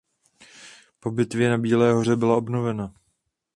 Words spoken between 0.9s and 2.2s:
Po bitvě na Bílé Hoře